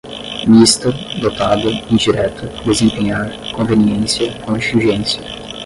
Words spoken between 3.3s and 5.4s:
conveniência, contingência